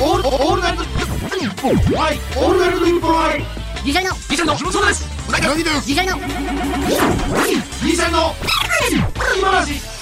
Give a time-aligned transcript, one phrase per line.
[0.00, 3.42] オールオールナイトニッポンはいオールナイトニッポンはい
[3.84, 6.22] ギシャリのギシャリのそうです何ですギシャリのギ
[7.96, 8.34] シャリの
[9.38, 9.98] 今話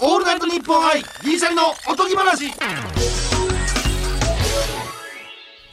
[0.00, 3.13] オールナイトニッポン愛ギシャリのおとぎ話。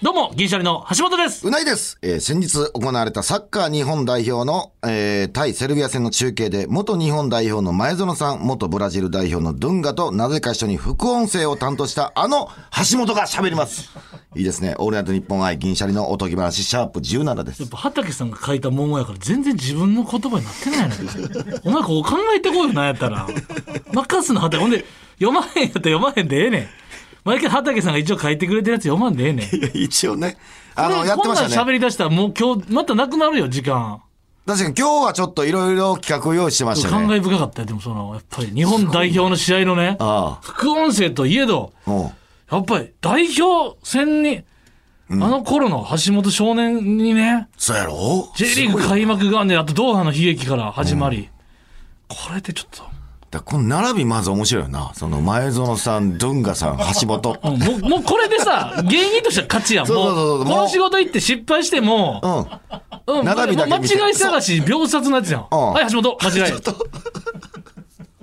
[0.03, 1.47] どうも、銀シャリの橋本です。
[1.47, 1.99] うないです。
[2.01, 12.49] えー先日行われたサッカー日本代表の、えー対セルビア戦の中継で、元日本代表の前園さん、元ブラジル代表のドゥンガとなぜか一緒に副音声を担当したあの
[12.91, 13.91] 橋本が喋ります。
[14.35, 14.73] いいですね。
[14.79, 17.69] オールナイト日本愛銀シャリのおとぎ話、シャープ17ですやっ。
[17.69, 21.59] ぱ畑さんが書いたもんやから全然自分の言葉になってないのよ。
[21.63, 23.27] お前ここ考えてこいよなんやったら。
[23.93, 24.63] 任すの畑。
[24.63, 24.83] ほんで、
[25.19, 26.80] 読まへんやったら読まへんでええねん。
[27.23, 29.77] 毎回畑さんが一応書いてくれてるやつ読まんでええねん。
[29.77, 30.37] 一応ね。
[30.75, 31.49] あの、でやってましたね。
[31.49, 34.01] こんなん喋り出したらもう今日またなくなるよ、時間。
[34.45, 36.93] 確かに今日はちょっといろいろ企画を用意してましたね。
[36.93, 37.67] 感慨深かったよ。
[37.67, 41.91] でもその、やっぱり日本代表の試合のね、あ副音声といえど、あ。
[41.91, 42.01] うん。
[42.51, 44.43] やっぱり代表戦に、
[45.09, 51.29] あの頃の橋本少年にね、そうやろ？J リーグ開幕がね、あとドーハの悲劇から始まり、
[52.07, 52.83] これってちょっと、
[53.31, 54.91] だこの並びまず面白いよな。
[54.93, 57.39] その前園さん、ドゥンガさん、 橋本。
[57.41, 59.87] うんもう、もうこれでさ、芸人としては勝ちやん。
[59.87, 62.49] そうそうそうそうこの仕事行って失敗しても、
[63.07, 63.19] うん。
[63.19, 65.47] うん、並びだけ見て間違い探し、秒殺のやつやん。
[65.49, 66.53] うんはい、橋本、間違い。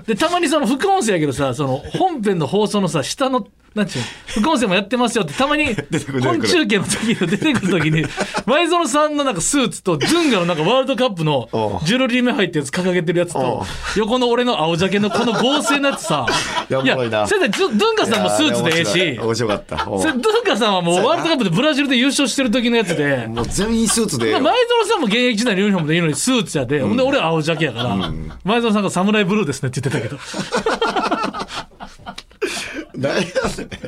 [0.06, 4.08] で、たまにその副音声やけどさ、その本編の放送のさ、下の、なんちゅうの？
[4.42, 6.22] 副音声もやってますよって、たまにてくる出てくる。
[6.22, 8.04] 本中継の時に出てくる時に、
[8.46, 11.48] 前園さんのなんかスーツと、ドゥンガのなんかワールドカップの
[11.84, 16.26] ジュルリー目入ったやつ掲げてるやつおとう、横の俺の青ジャケのこの合成のやつさ、
[16.68, 17.26] やばいな。
[17.26, 19.84] 先生、ドゥンガさんもスーツでええし、面白かった。
[19.88, 20.00] おう。
[20.00, 24.32] それドゥンガさんはもうワールドカップでブラジルで優勝してる時のやつで、もう全員スーツで。
[24.32, 24.42] 前園
[24.86, 27.96] さんも現役時代のユニフォームでいいのにスーツやで、ほんで俺は青ジャケやから、
[28.44, 30.87] 前園さんがサムライブルーですねって言ってたけど。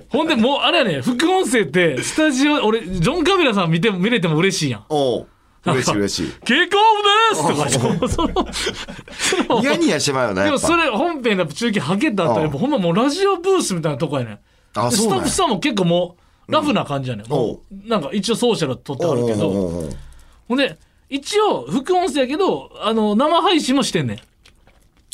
[0.09, 4.85] ほんでもうあれやね、副音声ってスタジオ、俺、ジョン・カビラさん見ても見れても嬉しいやん。
[4.89, 5.27] おう
[5.65, 6.33] 嬉しい嬉しい。
[6.45, 8.53] キックオフですとか、その、
[9.47, 10.45] そのニヤニヤしてまうよね。
[10.45, 14.35] でもそれ本編の中継はけた後やっぱほんまもうラジオブースみたいなとこやねん。
[14.35, 14.41] で
[14.97, 16.17] スタッフさんも結構も
[16.49, 17.29] うラフな感じやねん。
[17.29, 19.91] もおううなんか一応ソーシャル撮ってあるけど。
[20.49, 24.19] ほんで、一応副音声やけど、あの、生配信もしてんねん。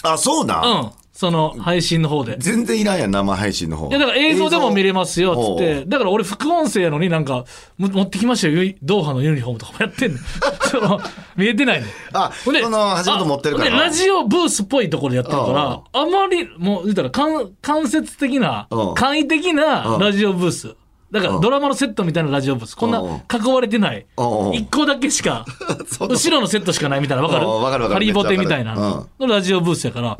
[0.03, 0.61] あ、そうだ。
[0.61, 0.91] うん。
[1.17, 2.37] その配信の方で。
[2.39, 3.89] 全然いらんやん、生配信の方。
[3.89, 5.83] いやだから映像でも見れますよっつっおて。
[5.83, 7.47] うだから俺副音声やのになんか、
[7.79, 8.75] も持ってきましたよ。
[8.83, 10.21] ドーハのユニフォームとかもやってんねん。
[10.69, 11.01] その、
[11.35, 11.91] 見えてないねん。
[12.13, 13.71] あ、ほんでその、橋本持ってるから。
[13.71, 20.75] ラジオブースっぽいところでやってるから、あまり、もう言ったら間、間接的なうん、簡易的なラジオブース。
[21.11, 22.75] だからドラマのセットみたいなラジオブース。
[22.75, 24.53] こんなうん囲われてないうん。
[24.55, 25.47] 一個だけしか、
[26.01, 27.39] 後ろのセットしかないみたいな、わか
[27.79, 27.89] る？
[27.89, 30.19] ハリーボテみたいなのラジオブースやから。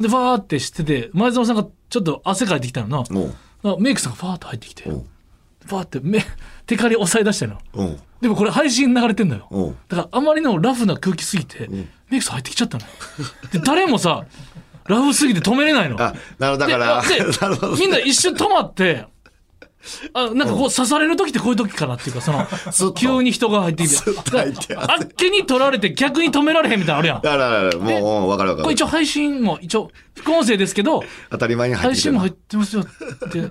[0.00, 3.04] で、ファーってしてて、前園さんがちょっと汗かいてきたの
[3.62, 3.76] な。
[3.78, 6.24] メイクさんがファーって入ってきて、んファーって目、
[6.66, 7.58] テカリ押さえ出してんの。
[8.20, 9.76] でもこれ配信流れてんのようん。
[9.88, 12.90] だからあまりのラフな空気すぎて、メイクさん入ってきちゃったのよ。
[13.52, 14.24] で、誰もさ、
[14.86, 16.00] ラフすぎて止めれないの。
[16.00, 17.02] あ、なるほど、だから。
[17.78, 19.06] みんな一瞬止まって、
[20.14, 27.22] あなんかこう刺される時ってこういう時かなっていうか、その 急に人が入ってきて、あっけに取られて逆に止められへんみたいなのあるやん。
[27.22, 28.82] だから、もう、うんわかるわかるこれ一。
[28.82, 33.50] 応配信も一応副音声ですけど、当たり前に配信も入ってますよって。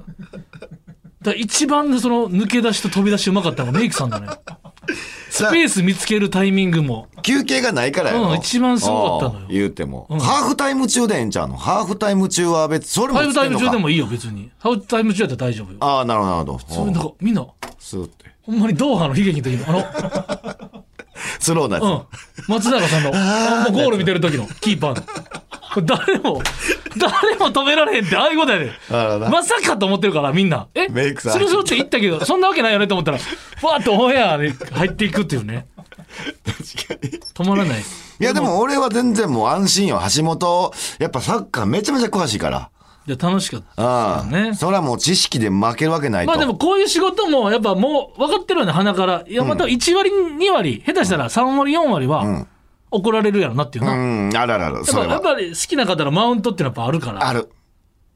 [1.22, 4.28] だ一番その抜け出しと飛び出しうまかったのがメイクさんだね。
[5.30, 7.08] スペース見つけるタイミングも。
[7.22, 10.08] 休憩がないからやろうん一番すごかったのよ言うても。
[10.10, 11.56] ハーフタイム中でええんちゃうの？
[11.56, 13.80] ハーフタイム中は別、それもハーフタイム中でも。
[13.80, 14.50] もいいよ別に。
[14.60, 15.78] ハーフタイム中やったら大丈夫よ。
[15.80, 16.60] ああ、なるほど、なるほど。
[17.00, 17.46] そみんな、
[17.80, 18.26] スーって。
[18.42, 20.82] ほんまにドーハの悲劇の時の、あ
[21.40, 21.84] スローなやつ。
[21.86, 22.08] の、
[22.48, 22.56] うん。
[22.56, 25.04] 松永さんの、もうゴール見てる時のキーパーの。
[25.84, 26.42] 誰も、
[26.98, 28.72] 誰も止められへんって、ああいうことやで。
[29.30, 30.68] まさかと思ってるから、みんな。
[30.74, 35.68] えメイクさんスルスルって言ったけど、そんなわけないよねと思ったら、ふわっとオンエアに入っていくっていうね。
[37.34, 37.80] 止まらない。
[37.80, 40.02] いや、でも俺は全然もう安心よ。
[40.16, 42.70] 橋本、やっぱサッカーめちゃめちゃ詳しいから。
[43.08, 44.24] いや、楽しかったああ。
[44.26, 44.54] ね。
[44.54, 46.32] それはもう知識で負けるわけないと。
[46.32, 49.24] まあでもこういう仕事もやっぱもう分かってるよね、鼻から。
[49.28, 52.46] いや、また1割、2割、下手したら3割、4割は
[52.92, 53.94] 怒られるやろなっていうな。
[53.94, 54.86] うやっん、あるあるある。
[54.86, 55.14] そぱれは。
[55.14, 57.28] やっぱり好きな方のマウントっていうのはやっぱあるから。
[57.28, 57.50] ある。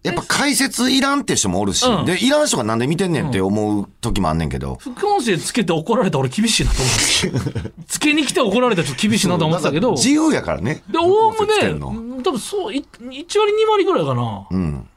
[0.04, 4.76] やっぱ解説いらんって人もおるし、うんで、いらん人がなんで見てんねんって思う時もあんねんけど。
[4.76, 7.72] 副音声つけて怒られたら俺厳しいなと思う。
[7.88, 9.94] つけに来て怒られたらちょっと厳しいなと思ってたけど。
[9.94, 10.84] 自由やからね。
[10.92, 14.46] で、おおむね、多分そう、い1割、2割ぐらいかな。
[14.52, 14.88] うん。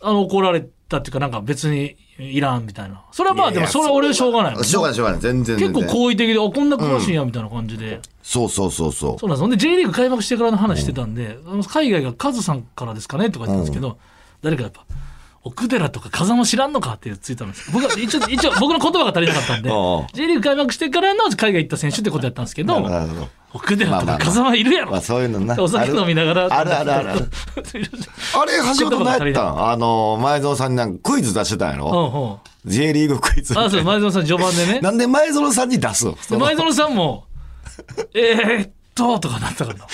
[0.00, 3.02] あの、怒られたっていうか、なんか別にいらんみたいな。
[3.12, 4.64] それはまあ、でもそれは俺はしょうがないもん。
[4.64, 5.20] しょうがないしょうがない。
[5.20, 5.74] 全然全然。
[5.74, 8.00] 結構好意的で、あ、こんな詳しいんや、みたいな感じで。
[8.22, 9.18] そうそうそうそう。
[9.18, 9.40] そうなんです。
[9.40, 11.38] ほんで、J リーグ開幕してからの話してたんで、
[11.68, 13.98] 海外がカズさんからですかねとか言ったんですけど、
[14.42, 14.84] 誰かやっぱ、
[15.48, 17.70] 奥寺とか風間知らんのかってツイートなんです。
[17.70, 19.70] 僕は一応、一応 僕の言葉が足りなかったんで
[20.14, 24.90] J リーグ開幕してからの海外行った選手ってことやったんですけど、なるほど奥寺とまあまあまあか風間いるやろ。
[24.90, 25.56] まあそういうのな。
[25.62, 26.48] お酒飲みながら。
[26.50, 29.70] あるあるあるあ れ橋本何やったん？
[29.70, 32.68] あの前園さんになんかクイズ出してたんやうんろう。
[32.68, 32.70] ん。
[32.72, 34.80] J リーグクイズあ、そう、前園さん序盤でね。
[34.82, 36.16] なんで前園さんに出すの？
[36.28, 37.24] で前園さんも、
[38.14, 39.86] えーっと、とかなったからな。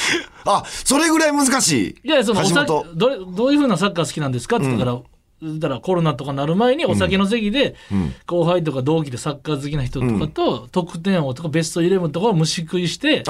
[0.46, 2.08] あそれぐらい難しい。
[2.08, 4.98] いや、そのお橋酒本どれ、どういうふうなサッカー好きなんですかって言ったから、
[5.42, 7.74] だからコロナとかなる前にお酒の席で、
[8.26, 13.24] 後輩とか同期でサッカー好きな人とかと、得点王とかベストイレブンとかを虫食いして、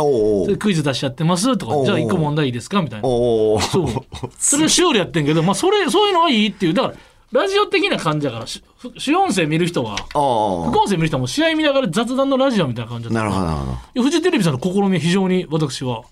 [0.59, 3.09] クイズ出し合ってますとか、じゃあ一個問題いいですかみたいな。
[3.09, 3.89] そう。
[4.39, 6.75] それシュールやってんけど、まあそれ、そういうのはいいっていう。
[6.75, 6.95] だから、
[7.33, 8.63] ラジオ的な感じだから、し
[8.99, 13.19] 主音声見る人は、副お音声見る人はもう試合見ながら雑談のラジオみたいな感じだった。
[13.21, 13.73] なるほどなるほど。
[13.73, 16.03] いやフジテレビさんの試みは非常に私は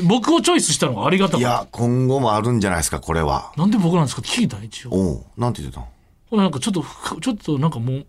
[0.00, 1.46] 僕をチョイスしたのがありがたかった。
[1.46, 3.52] いや今後もあるんじゃないですかこれは。
[3.56, 4.22] なんで僕なんですか？
[4.22, 4.90] 聞いた一応。
[4.90, 5.88] こおうなんて言ってたの？
[6.36, 8.06] れなんかちょっとふちょっとなんかもう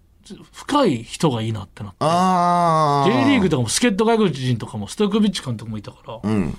[0.54, 1.98] 深い人がいいなってなって。
[2.00, 6.58] ああ J リーグとかも助っ人外国人とかもストイコビッチ監督もいたから、うん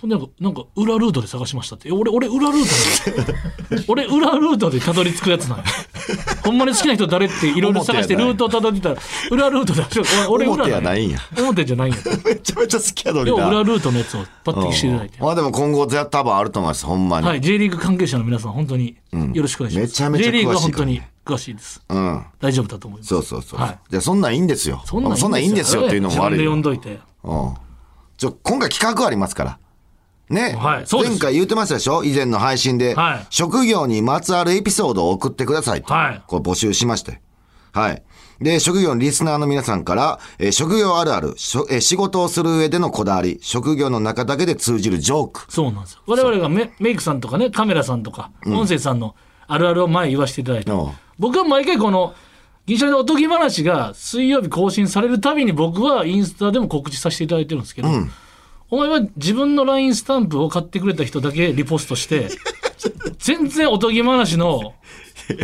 [0.00, 1.88] ほんでなんかなんか裏ルートで探しましたって。
[1.88, 5.64] え俺俺裏ルートで俺裏ルートでたどり着くやつなんや。
[6.42, 8.96] ほんまに好きな人誰っていろいろ探してルートをたどってたら
[9.30, 9.84] 裏ルートで
[10.28, 11.18] 俺俺裏表やないんや。
[11.38, 11.98] 表じゃないんや。
[12.24, 15.20] めちゃめちゃ好きやのにな裏ルートのやつを抜擢していただいて。
[15.20, 16.86] まあでも今後多分あると思います。
[16.86, 18.96] ほんまに、はい、J リーグ関係者の皆さん、本当に
[19.34, 19.90] よろしくお願いします。
[19.90, 21.82] めちゃめちゃ詳しい J リーグは本当に詳しいです。
[21.88, 22.24] うん。
[22.40, 23.08] 大丈夫だと思います。
[23.08, 23.78] そうそうそう、はい。
[23.90, 24.82] じゃあそんなんいいんですよ。
[24.86, 25.86] そんなんいいんですよ。
[25.86, 27.00] っていうのも悪い自よ分で呼んどいて。
[27.24, 27.54] うん。
[28.16, 29.58] ちょ今回企画ありますから
[30.30, 30.86] ね、はい。
[30.90, 32.04] 前回言ってましたでしょ？
[32.04, 33.26] 以前の配信で、はい。
[33.30, 36.22] 職業にまつわるエピソードを送ってくださいと、はい。
[36.26, 37.20] これ募集しまして。
[37.72, 38.02] はい。
[38.40, 45.52] で職業のリスナーの皆さんから、えー職業あるあるしょえー仕事をする上でのこだわり職業の中だけで通じるジョーク。
[45.52, 46.00] そうなんですよ。
[46.06, 49.14] 我々がメメイクさんとかね、カメラさんとか、音声さんの
[49.46, 50.74] あるあるを前言わせていただいて、う。
[50.74, 52.14] ん僕は毎回この、
[52.66, 57.88] 銀シャリのおとぎ話が水曜日更新されるたびに僕はインスタでも告知させていただいてるんですけど、
[58.70, 62.28] お前は自分の LINE スタンプを買ってくれた人だけリポストして、
[63.18, 64.74] 全然おとぎ話の、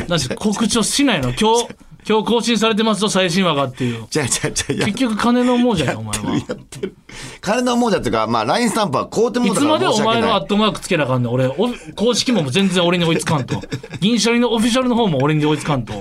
[0.08, 1.30] な 告知をしないの。
[1.30, 1.68] 今日、
[2.08, 4.06] 今日更新されてますと最新話がっていう。
[4.10, 6.40] じゃあじゃあじゃ結局金の亡者よ、お前は。
[7.40, 11.32] 金の亡者っていうかまあ LINE スタンプは買うてもいうつまでお前のアットマークつけなあかんねん。
[11.32, 13.60] 俺お公式も全然俺に追いつかんと。
[14.00, 15.94] 銀シャリのオフィシャルの方も俺に追いつかんと。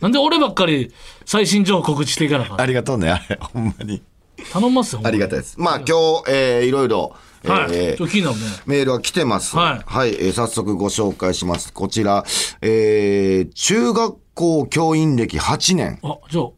[0.00, 0.92] なんで俺ばっかり
[1.24, 4.02] 最新情報告知していかなあかんありがとうねあれほんまに
[4.52, 9.56] 頼みますよありがたいですまあ今日、えーいろいろ、えーはい、ちょっと気になるねメールは来てます。
[9.56, 11.72] はいえー早速ご紹介します。
[11.72, 12.24] こちら、
[12.60, 16.48] えー中学校教員歴8年、あじゃあ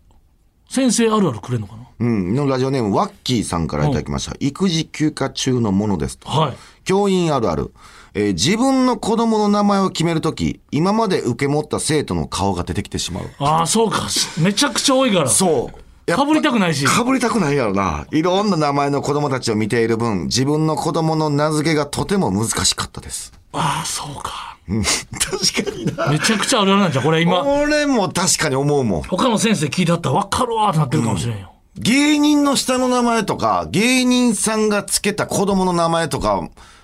[0.69, 1.83] 先生あるあるくれんのかな？
[2.01, 4.35] うん、のラジオネーム、ワッキーさんからいただきました。
[4.41, 6.29] 育児休暇中のものですと。
[6.29, 7.73] はい教員あるある。
[8.15, 13.31] えー自分の子供の名前を決めるとき、今まで受け持った生徒の顔が出てきてしまう。
[13.39, 14.09] ああそうか
[14.41, 15.82] めちゃくちゃ多いからそう。
[16.07, 18.07] かぶりたくないしかぶりたくないやろな。
[18.11, 23.33] いろんな名前の子供たちを見ている分、自分の子供の名付けがとても難しかったです。
[23.53, 26.09] ああそうか 確かにな。
[26.09, 29.03] めちゃくちゃあるあるなんじゃんこれ今俺も確かに思うもん。
[29.03, 36.43] 他の先生聞いてあったら分かるわーってなってるかもしれんよ、芸人の下の名前とか、芸人さんがつけた子供の名前とか、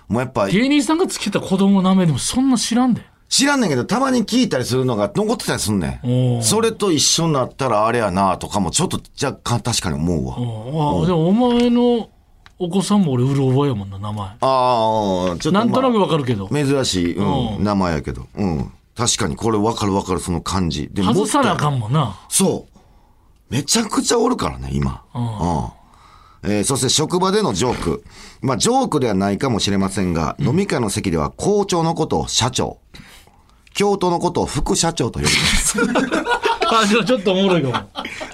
[0.09, 6.11] もうやっぱ芸人さんがつけた子供の名前でもそんな知らんで知らんねんけど、たまに聞いたりするのが残ってたりすんねおん。
[6.39, 10.35] ーそれと一緒になったらあれやなとかもちょっと若干確かに思うわ。
[10.35, 12.09] ああでもお前の
[12.59, 18.27] お子さんも俺うる覚えやもんな名前ああ、ちょっと、まあなんとなくわかるけど、珍しい、うんうん名前やけど。
[18.35, 18.73] うん。
[18.97, 20.89] 確かにこれ分かる分かるその感じ。
[20.91, 21.77] で外さなあかん。
[21.77, 23.55] んもんなそう。
[23.55, 25.03] めちゃくちゃおるからね、今。
[25.15, 26.51] うん。
[26.51, 28.05] えーそして職場でのジョーク。
[28.43, 32.79] まあ、ジョークではないかもしれませんが、飲み会の席では校長のことを社長。
[33.79, 35.79] 教頭のことを副社長と呼びます。
[36.71, 37.75] あじゃあちょっとおもろいかも。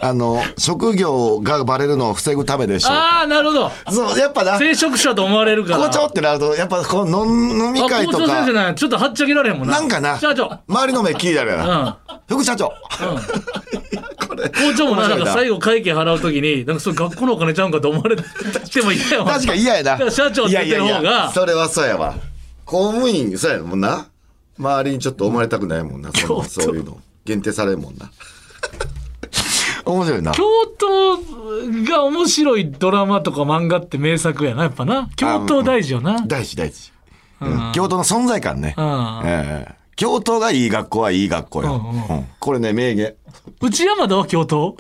[0.01, 2.93] あの、職業がバレるのを防ぐためでしょう。
[2.93, 3.71] ああなるほど。
[3.91, 5.87] そう、やっぱな、聖職者と思われるから。
[5.87, 9.75] 校長ってなると、やっぱこの飲みあ会と校長先生か、なんちょっとはっちゃけられへんもんな。
[9.75, 10.51] なんかな、社長。
[10.67, 12.73] 周りの目聞いたらな、副社長。
[14.27, 18.23] これ校長もなんか最後会計払うときになんかそれ学校のお金ちゃうんかと思われて
[18.83, 20.11] も嫌やわ確かに嫌やな。
[20.11, 21.11] 社長って言ってる方いやいやいや。
[21.11, 22.15] がそれはそうやわ。
[22.65, 24.07] 公務員、そうやもんな。
[24.59, 26.11] 周りにちょっと思われたくないもんな。
[26.13, 26.99] その京都そういうの。
[27.25, 28.11] 限定されるもんな。
[29.85, 30.33] 面白いな。
[30.33, 30.43] 京
[30.79, 31.19] 都
[31.91, 36.93] が面白いドラマとか漫画って名作やなやっぱな京都大事よな大事大事。
[37.41, 38.75] うん京都の存在感ね。
[38.79, 41.77] うんええ京都がいい学校はいい学校よ。
[42.09, 43.15] うんうんこれね、名言。
[43.61, 44.77] 内山田は京都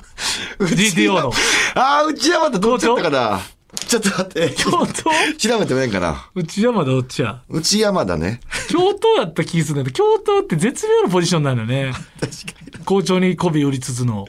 [0.58, 1.32] ？GTO の
[1.74, 3.40] ああ、内山ってどっちやったかな？
[3.86, 4.54] ちょっと待って。
[4.56, 4.86] 京都？
[5.38, 6.30] 調べてもええんかな。
[6.34, 8.40] 内山田どっちや内山だね。
[8.68, 12.84] 京都やった気するんだけど京都って絶妙なポジションなんだよね 確かに。
[12.84, 14.26] 校長に媚び売りつつの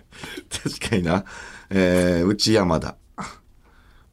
[0.63, 1.25] 確かにな。
[1.69, 2.95] えー、内山田。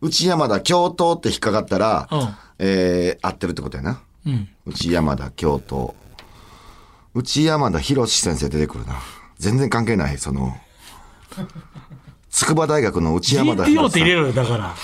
[0.01, 4.01] 内山田、京都って引っかかったら、うんえー、合ってるってことやな。
[4.27, 5.95] うん内山田、京都。
[7.15, 9.01] 内山田博先生出てくるな。
[9.39, 10.57] 全然関係ない、その。
[12.31, 14.23] 筑波大学の内山田 GTO って入れる。
[14.23, 14.75] ろよだから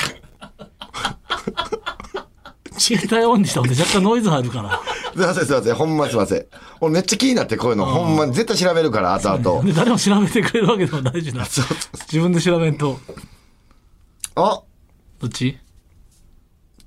[2.79, 4.81] 携帯オンにしたほんで若干ノイズ入るから
[5.15, 5.75] すいません、すいません。
[5.75, 6.47] ほんますいません。
[6.81, 9.65] 俺めっちゃ気になってこういうの、ほんまに絶対調べるから、後々。
[9.65, 11.77] で 誰も調べてくれるわけでもないしなそうそう
[12.13, 13.01] 自分で調べんと
[14.37, 14.61] あ
[15.21, 15.59] どっち？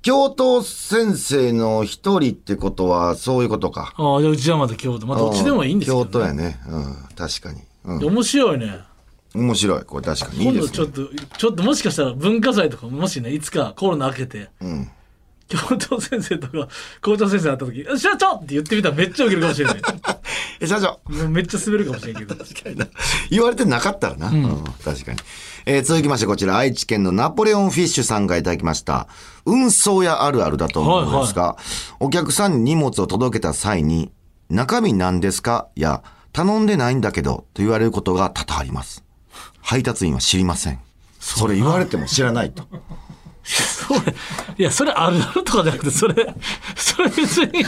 [0.00, 3.92] 教頭先生の一人ってことは、そういうことか。
[3.96, 6.58] ああじゃあ内山田京都まあどっちでもいいんですけど、京都やね。
[6.66, 7.60] うん、確かに。
[7.84, 8.80] うんで面白いね
[9.34, 9.84] 面白い。
[9.84, 10.86] これ確かにいい今ですね。
[10.86, 14.90] 度ちょっとちょっともしかしたら文化祭とかもしねいつかコロナ明けてうん。
[15.48, 16.68] 教頭先生とか
[17.02, 19.76] 校長先生会った時「社長!」って言ってみたらめっちゃウケるかもしれない
[20.60, 21.00] え、社長。
[21.12, 22.86] もうめっちゃ滑るかもしれんけど確かにな。
[23.30, 24.28] 言われてなかったらな。
[24.28, 25.18] うん、確かに。
[25.66, 29.08] えー続きましてこちら、愛知県のナポレオンフィッシュさんからいただきました。
[29.44, 31.56] 運送屋あるあるだと思うんですが、
[32.00, 34.10] お客さんに荷物を届けた際に、
[34.48, 35.68] 中身何ですか？
[35.74, 39.04] や、頼んでないんだけど、と言われることが多々あります。
[39.62, 40.78] 配達員は知りません。
[41.18, 42.64] それ言われても知らないと。
[43.44, 44.00] それ
[44.56, 46.14] いやそれあるあるとかじゃなくてそれ
[46.76, 47.64] それ別に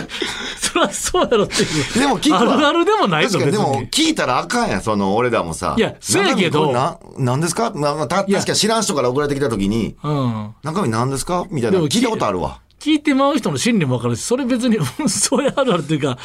[0.56, 1.98] それはそうやろっていう。
[2.00, 2.54] でも聞くわ。
[2.54, 5.74] あるあるでもないぞ別確かにでもに聞いたらあかんやんその俺らもさ。
[5.76, 7.70] いやそうやけど中身これな何ですか？
[7.70, 10.54] なた確かに知らん人から送られてきた時にうん。
[10.62, 11.46] 中身何ですか？
[11.50, 11.78] みたいな。
[11.78, 12.60] でも聞いたことあるわ。
[12.78, 16.18] 聞いてまう人の心理も分かるしそれ別にうんそうやあるあるっていうか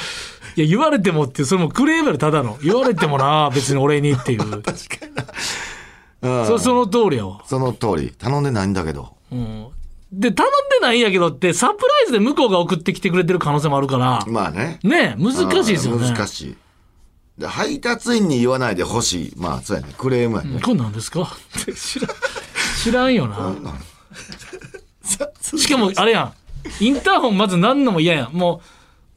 [0.58, 2.58] いや言われてもってそれもクレームやろただの。
[2.62, 4.40] 言われてもな別に俺にっていう。
[4.62, 5.24] 確かにな
[6.22, 6.48] うん。
[6.48, 8.12] そその通りやわ、その通り。
[8.18, 9.16] 頼んでないんだけど。
[9.32, 9.68] うん、
[10.12, 14.26] で頼んでないんやけどってサプライズで向こうが送ってきてくれてる可能性もあるから。
[14.28, 14.80] まあね。
[14.84, 15.34] ねえ難
[15.64, 16.08] しいですよね。
[16.08, 16.58] うん難しい。
[17.38, 19.34] で配達員に言わないでほしい。
[19.38, 19.94] まあそうやね。
[19.98, 21.38] クレームやね、これ何ですか？
[21.76, 22.10] 知らん
[22.84, 23.56] 知らんよな。
[25.56, 26.34] しかもあれやん。
[26.84, 28.34] インターホンまず何のも嫌やん。
[28.34, 28.62] も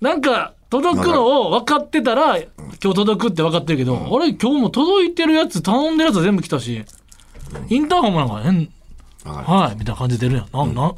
[0.00, 2.48] うなんか届くのを分かってたら今
[2.78, 6.82] 日届くって分かってるけど、あれ今日も届いてるやつ頼んでるやつは全部来たし
[7.68, 8.72] インターホンもなんか変
[9.24, 10.50] はいみたいな感じで出るやん。
[10.50, 10.96] なんなん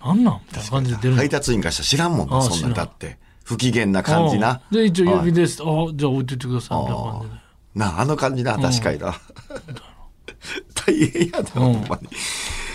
[0.00, 0.40] なんなん？
[0.46, 3.18] みたいな感じで出る配達員からしたら知らんもんああなそんなんだって。
[3.42, 4.62] 不機嫌な感じな。
[4.70, 5.16] うんで一応はい。
[5.16, 6.78] 郵便です、あじゃあ置いといてください。
[6.78, 7.34] みたいな感じで。
[7.74, 9.14] なあの感じな確かにな、
[10.86, 12.08] 大変やで、ほんまに。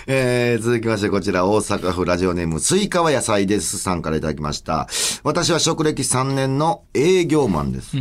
[0.08, 4.88] えー、続きましてこちら大阪府ラジオネームスイカは野菜ですさんからいただきました。
[5.24, 7.98] 私は職歴3年の営業マンです。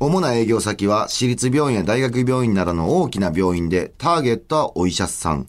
[0.00, 5.46] 主な営業先は私立病院や大学病院などの大きな病院でターゲットはお医者さん。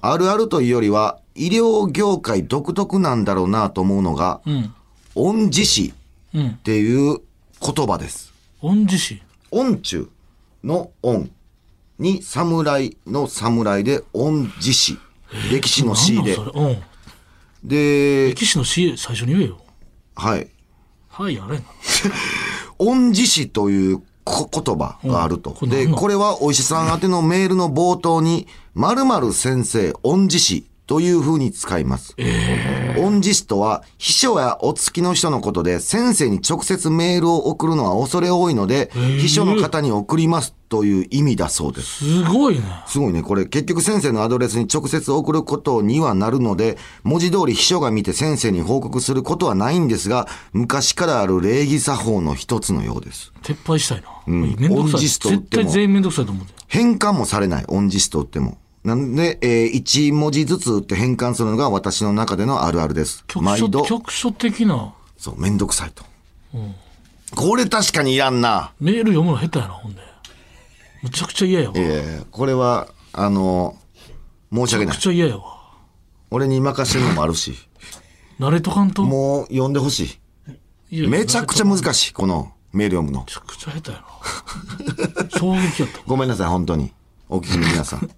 [0.00, 4.74] あるあるというよりは医療業界独特なんだろうなと思うのが、うん
[5.16, 5.92] 恩師師
[6.32, 7.18] うんっていう
[7.60, 8.32] 言葉です。
[8.62, 10.08] 恩師師恩中
[10.62, 11.28] の恩
[11.98, 14.96] に侍の侍で恩師師。
[15.50, 16.34] 歴史の師で。
[16.34, 16.82] うん。
[17.64, 19.58] で、歴史の詩最初に言えよ。
[20.16, 20.48] はい。
[21.08, 21.58] はいあれ。
[21.58, 21.64] な
[22.78, 25.56] 恩師師というこ言葉があると。
[25.66, 25.92] で、うん。
[25.92, 32.14] これはお医者さん宛てのメールの冒頭に、〇〇先生恩師師という風に使います。
[32.98, 42.04] 恩師師とは、秘書やお付きの人のことで、先生に直接メールを送るのは恐れ多いので、秘書の方に送りますという意味だそうです。
[42.04, 43.22] すごいねすごいね。
[43.22, 53.32] これ結局先生のアドレスに直接送ることにはなるので、文字通り秘書が見て先生に報告することはないんですが、昔からある礼儀作法の一つのようです。
[53.42, 57.64] 撤廃したいな、んめんどくさい絶対全員めんどくさいと思うで変換もされない。
[57.68, 58.58] 恩師とっても。
[58.84, 63.24] なんで、えー、1文字ずつ打って変換するのが私の中でのあるあるです。
[63.26, 66.04] 局所毎度、局所的なそう、めんどくさいと。
[67.36, 68.72] これ確かにいらんな。
[68.80, 70.00] メール読むの下手やなほんで
[71.02, 73.76] むちゃくちゃ嫌やわめえー、これは、あの
[74.52, 75.02] 申し訳ないちゃく。
[75.02, 75.60] ちゃ嫌やわ
[76.30, 77.54] 俺に任せるのもあるし、
[78.38, 79.02] 慣れとかんと？
[79.02, 80.18] もう読んでほし
[80.90, 81.06] い。
[81.06, 83.26] めちゃくちゃ難しい、このメール読むのめ。
[83.26, 84.04] ちゃくちゃ下手や
[85.24, 86.92] な衝撃やった ごめんなさい、本当に。
[87.28, 88.10] お聞きの皆さん。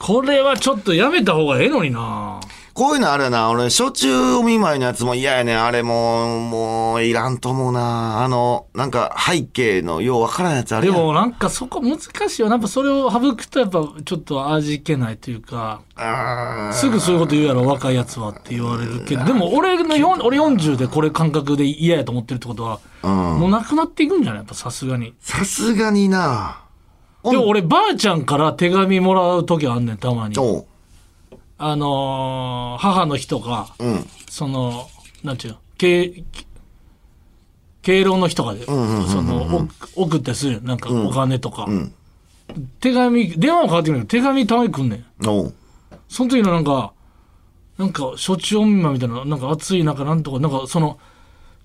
[0.00, 2.40] これはちょっとやめた方がええのにな
[2.72, 3.50] こういうのあるな。
[3.50, 5.62] 俺、初中お見舞いのやつも嫌やねん。
[5.62, 8.24] あれもう、もう、いらんと思うな。
[8.24, 10.94] あの、なんか、背景のようわからんやつあるやん。
[10.96, 22.80] でもなんかそこ難しいよやっぱそれを省くとやっぱちょっと味気ないというかあすぐそういうこと言うやろ若いやつはって言われるけどでも俺の4俺40でこれ感覚で嫌やと思ってるってことは。
[23.02, 24.40] もうなくなっていくんじゃない？
[24.40, 26.62] やっぱさすがにさすがにな。
[27.24, 30.34] でも俺ばあちゃんから手紙もらう時あんねんたまに。
[30.38, 30.66] おう。
[31.58, 34.06] あのー母の日とか、うん。
[34.30, 34.88] その、
[35.22, 36.24] なんちゅうの、敬、
[37.82, 40.64] 敬老の日とかで、その、お送ったりするやん。
[40.64, 41.64] なんかお金とか。
[41.64, 41.92] ん。
[42.80, 45.28] 手紙、電話もかかってくるけど、手紙たまに来んねん。
[45.28, 45.54] おう。
[46.08, 46.92] その時のなんか、
[47.76, 50.98] なんか、処置お見舞いみたいな、なんか暑い中なんとか、なんかその、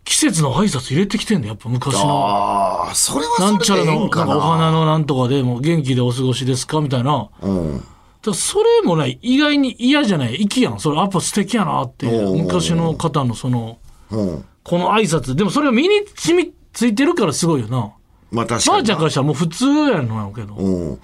[0.05, 2.27] 季節の挨拶入れてきてんだよ、やっぱ昔の。
[2.27, 7.27] ああ、それはなんちゃらの、お花のなんとかでもう元気でお過ごしですかみたいな。
[7.41, 7.83] うん。
[8.21, 10.47] だそれもね、意外に嫌じゃない？
[10.47, 10.79] 粋やん。
[10.79, 13.79] それやっぱ素敵やなって昔の方のその、
[14.11, 14.45] うん。
[14.63, 15.35] この挨拶。
[15.35, 17.91] でもそれが身に染みついてるからすごいよな。
[18.31, 18.77] まあ確かに。
[18.77, 20.55] ばあちゃんからしたらもう普通やのやけど。
[20.55, 20.99] うん。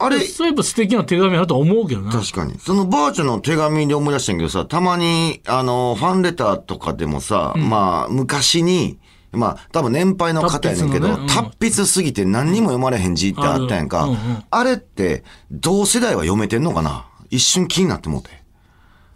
[0.00, 2.12] あれ、それやっぱ素敵な手紙やなとは思うけどな。
[2.12, 2.58] 確かに。
[2.60, 8.98] そのばあちゃんの手紙で思い出したんやけどさ、たまに、あの、ファンレターとかでもさ、まあ、昔に、
[9.32, 14.04] まあ、多分年配の方やねんけど、達筆のね達筆すぎて何にも読まれへん字ってあったやんか。
[14.04, 17.06] あるうんうんあれって、同世代は読めてんのかな？
[17.30, 18.30] 一瞬気になってもうて。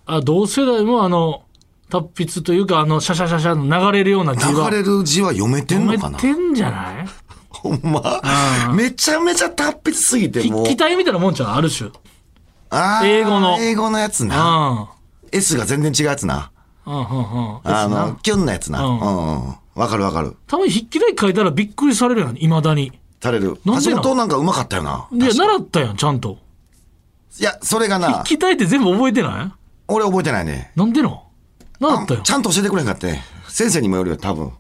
[0.05, 1.45] あ、同世代もあの、
[1.89, 4.71] 達筆というか、あの、シャシャシャシャの流れるような字は。
[4.71, 6.19] 流れる字は読めてんのかな？
[6.19, 7.07] 読めてんじゃない？
[7.62, 8.73] ほんま？
[8.75, 10.64] めちゃめちゃ達筆すぎてもう。
[10.64, 11.90] 筆記体みたいなもんちゃうある種。
[12.71, 14.71] あー英語の英語のやつうな。
[14.71, 14.88] ん。
[15.31, 16.50] S が全然違うやつな。
[16.85, 17.61] うんうんうん。
[17.62, 18.85] あの、キュンなやつな。
[18.85, 19.54] ううんんうん。
[19.75, 20.37] わかるわかる。
[20.47, 22.92] たまに筆記体書いたらびっくりされるやん、未だに。
[23.23, 23.61] 垂れる。
[23.64, 25.07] なんでなん橋本なんかうまかったよな。
[25.12, 26.38] いや、習ったやん、ちゃんと。
[27.38, 29.59] いや、それがな筆、記体って全部覚えてない？
[29.88, 30.73] 俺覚えてないね。
[30.75, 31.23] なんでの？
[31.78, 32.21] 習ったよ？
[32.23, 33.21] ちゃんと教えてくれんかって。
[33.49, 34.52] 先生にもよるよ、多分。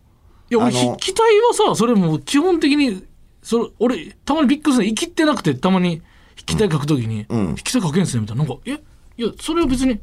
[0.52, 3.04] いや、俺、筆記体はさ、それもう基本的に、
[3.42, 4.86] それ、俺、たまにびっくりする。
[4.88, 6.02] 生きってなくて、たまに
[6.36, 8.44] 筆記体書くときに、ん筆記体書けんすね、みたいな。
[8.44, 8.72] なんか、え
[9.16, 9.98] いや、それは別に、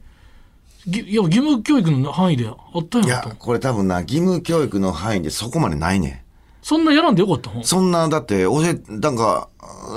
[0.88, 6.26] ぎいや、義務教育の範囲であったいやんと。、やこれ多分な、義務教育の範囲でそこまでないね。
[6.64, 7.64] そんなやらんでよかったもん。
[7.64, 9.50] そんな、だって、教え、なんか、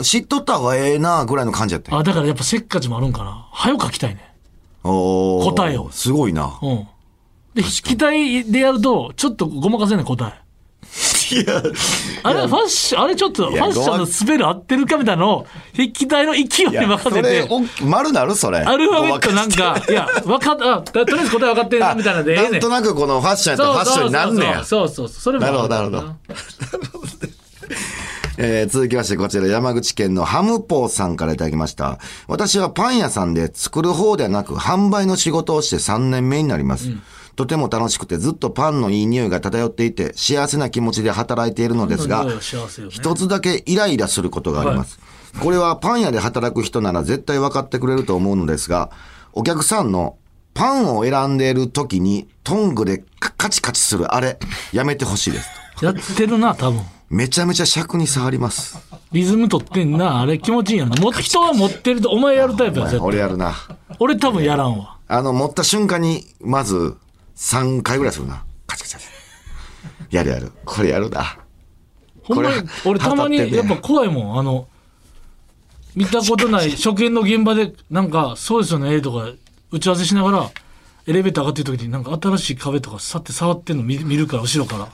[0.03, 3.49] 知っとった方がええな、ぐらいの感じやったよあ、だからやっぱせっかちもあるんかな。
[3.53, 4.35] 早く書きたいね。
[4.85, 6.59] おー答えをすごいな。
[6.61, 6.89] うん。
[7.55, 10.42] で、筆記体でやると、ちょっとごまかせない答え。
[11.33, 11.63] いや、
[12.25, 18.59] あれ、ファッション、あれちょっと、ファッションのスペル合ってるかみたいなのを、筆記体の勢いに任それせて、、お丸なるそれ。
[18.59, 22.53] アルファベットなんか、いや、わかった、あとりあえず答え分かってるな、みたいなのでええねん。
[22.53, 24.65] なんとなくこのファッションやったらファッションになんねや。
[24.65, 25.21] そうそうそう。
[25.23, 26.15] それもあなるほどなるほ
[28.39, 31.99] えー続きましてこちら山口県のハムポーさんからいただきました。
[32.29, 36.91] 私はパン屋さんで作る方ではなく販売の仕事をして3年目になります。
[37.37, 42.27] とても楽しくてずっとパンのいい匂いが漂っていて幸せな気持ちで働いているのですが
[42.91, 45.01] 一つだけイライラすることがあります。
[45.41, 48.91] これはパン屋で働く人なら絶対分かってくれると思うのですが、
[49.33, 50.19] お客さんの
[50.55, 54.39] パンを選んでいる時にトングでカカチカチするあれ、
[54.73, 55.49] やめてほしいです。
[55.81, 56.83] やってるな、多分。
[57.09, 58.79] めちゃめちゃ尺に触ります。
[59.13, 61.01] リズム取ってんな、あれ気持ちいいやな。
[61.01, 63.07] も人は持ってると、お前やるタイプや、絶対。
[63.07, 63.55] 俺やるな。
[63.99, 64.97] 俺多分やらんわ。
[65.09, 66.97] あの、持った瞬間に、まず、
[67.37, 68.45] 3回ぐらいするな。
[68.67, 69.07] カチカチカチ。
[70.11, 70.53] やるやる。
[70.65, 71.39] これやるな。
[72.23, 74.39] ほんまに俺たまにやっぱ怖いもん。
[74.39, 74.69] あの、
[75.95, 79.31] 見たことない初見の現場で、なんか、そうですよね、とか、
[79.71, 80.51] 打ち合わせしながら、
[81.07, 84.89] エレベーター上がってる時に、なんか新しい壁とかさって触ってんの見見るから、後ろから。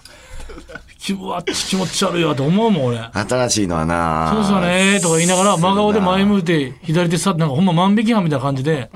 [0.98, 2.98] きうわ気持ち悪いわと思うもん、俺。
[2.98, 4.30] 新しいのはな。
[4.32, 8.90] そうですよねとか言いながら、真顔で前向いて、左手さって、なんかほんま万引き犯みたいな感じで、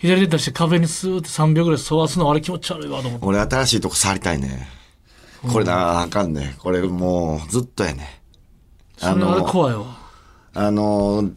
[0.00, 3.26] 左手出して壁にスーって3秒ぐらい沿わすの、あれ気持ち悪いわと思って。
[3.26, 4.66] 俺新しいとこ触りたいね。
[5.52, 6.54] これな、あかんね。
[6.58, 8.22] これもう、ずっとやね。
[8.96, 9.98] それあれ怖いわ。
[10.54, 11.30] あの、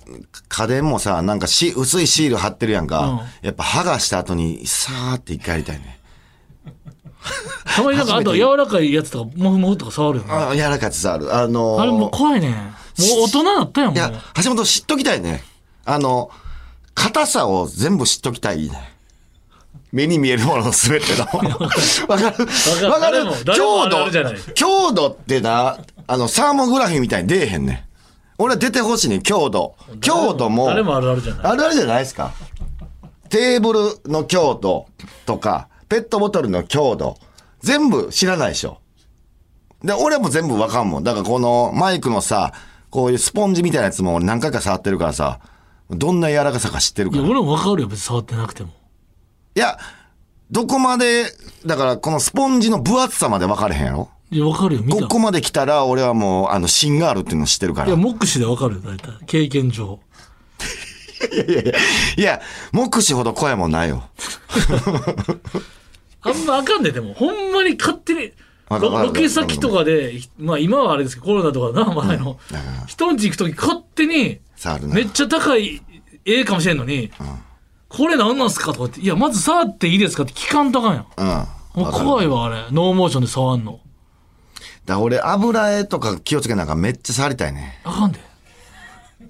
[0.50, 3.28] 家電もさ、なんかし、薄いシール貼ってるやんか。
[3.42, 6.00] やっぱ剥がした後に、さーって一回やりたいね。
[7.66, 10.34] たまになんか、あと柔らかいやつとか、モフモフとか触るよね。
[10.34, 11.36] あ柔らかいやつある。
[11.36, 12.50] あのーあれもう怖いね。
[12.50, 12.60] もう
[13.24, 13.98] 大人だったやん、も。
[13.98, 14.12] いうや、
[14.44, 15.44] 橋本知っときたいね。
[15.86, 16.32] あの、
[16.96, 18.94] 硬さを全部知っときたいね。
[19.92, 21.26] 目に見えるものの全ての。
[22.08, 22.90] わかる？
[22.90, 23.26] わかる
[23.56, 24.10] 強度。
[24.56, 25.78] 強度ってな、
[26.08, 27.88] あの、サーモグラフィーみたいに出えへんね。
[28.40, 29.76] 俺は出てほしいね、強度。
[30.02, 30.66] 強度も。
[30.68, 31.46] 誰もあるあるじゃない。
[31.46, 32.32] あるあるじゃないですか。
[33.30, 34.88] テーブルの強度
[35.26, 37.18] とか、ペットボトルの強度、
[37.62, 38.80] 全部知らないでしょ。
[39.84, 41.04] で、俺も全部わかんもん。
[41.04, 42.52] だからこのマイクのさ、
[42.90, 45.40] こういうスポンジみたいなやつも俺何回か触ってるからさ、
[45.90, 47.28] どんな柔らかさか知ってるいや、から。
[47.28, 48.70] い俺も分かるよ、別に触ってなくても。
[49.56, 49.78] や、
[50.52, 51.26] どこまで、
[51.66, 54.10] だからこのスポンジの分厚さまで分かれへんやろ？
[54.32, 55.02] いや、分かるよ、見た。
[55.04, 57.88] ここまで来たら俺はもう、あの、芯があるっていうの知ってるから。
[57.88, 59.12] いや、い目視で分かるよ、大体。
[59.26, 60.00] 経験上。
[61.32, 61.74] やいやいや、
[62.18, 62.42] いや、
[62.72, 64.04] 目視ほど声もないよ。
[66.22, 67.14] あんまあかんねでも。
[67.14, 68.32] ほんまに勝手に。
[68.80, 72.38] ロケ先とかで、まあ今はあれですけど、コロナとかな、前の。
[72.88, 74.40] 人んち行くとき勝手に。
[74.94, 75.82] めっちゃ高い
[76.26, 77.12] 絵かもしれんのに、
[77.90, 81.06] これ何なんすかとか言って、いや、まず触っていいですかって聞かんとあかんやん。
[81.76, 81.84] うん。
[81.84, 82.56] もう怖いわ、あれ。
[82.72, 83.80] ノーモーションで触んの。
[84.86, 87.80] だ俺、油絵とか気をつけなんかめっちゃ触りたいね。
[87.84, 88.20] あかんで。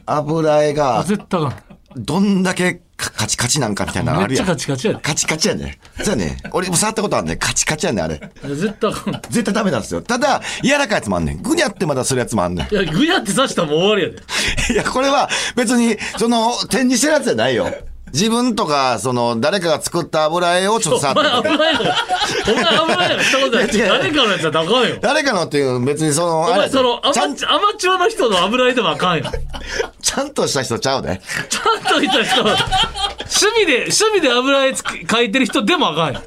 [0.05, 1.55] 油絵あが、絶対あか
[1.99, 2.03] ん。
[2.03, 4.47] どんだけカカチカチなんかみたいなのあるやん。
[4.47, 4.99] めっちゃカチカチやで。
[5.01, 5.77] カチカチやね。
[5.97, 6.37] そうやね。
[6.51, 7.35] 俺も触ったことあるね。
[7.35, 8.21] カチカチやね、あれ。
[8.43, 8.93] 絶対
[9.29, 10.01] 絶対ダメなんですよ。
[10.01, 11.41] ただ、柔らかいやつもあんねん。
[11.41, 12.73] ぐにゃってまだするやつもあんねん。
[12.73, 14.73] や、ぐやって刺したらもう終わりやで。
[14.73, 17.67] いや、これは別に、その、展示してるやつじゃないよ。
[18.13, 21.49] 自分とか、その、誰かが作った油絵をちょっと触って。
[21.49, 21.95] 危 ないから。
[22.47, 23.23] お前危ないから。
[23.23, 23.65] したことない。
[23.65, 24.97] いやいや誰かのやつはあかんよ。
[25.01, 27.35] 誰かのっていう、別にその、お前そのアマちアマ
[27.75, 29.25] チュアの人の油絵でもあかんよ。
[29.99, 31.19] ちゃんとした人ちゃうで。
[31.49, 32.55] ちゃんといた人は
[33.19, 36.21] 趣味で、趣味で油絵描いてる人でもあかんよ。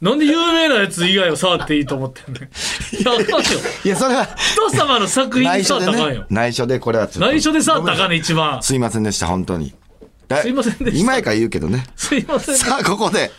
[0.00, 2.44] なんで有名なやつ以外を触っていいと思ってんねん。
[2.44, 3.60] いや、あかんよ。
[3.84, 6.26] いや、それは、人様の作品内緒で触ったらあかんよね。。
[6.30, 7.32] 内緒でこれはちょっと。
[7.32, 8.62] 内緒で触ったらあかんねん、一番。
[8.62, 9.74] すいませんでした、本当に。
[10.28, 11.84] だすいませんでした今やから言うけどね。
[11.96, 12.56] すいません。
[12.56, 13.30] さあ、ここで、